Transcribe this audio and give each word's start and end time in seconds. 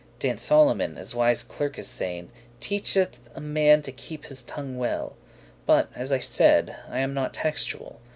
Dan 0.17 0.39
Solomon, 0.39 0.97
as 0.97 1.13
wise 1.13 1.43
clerkes 1.43 1.85
sayn, 1.87 2.29
Teacheth 2.59 3.19
a 3.35 3.39
man 3.39 3.83
to 3.83 3.91
keep 3.91 4.25
his 4.25 4.41
tongue 4.41 4.79
well; 4.79 5.15
But, 5.67 5.91
as 5.93 6.11
I 6.11 6.17
said, 6.17 6.75
I 6.89 6.97
am 7.01 7.13
not 7.13 7.35
textuel. 7.35 7.99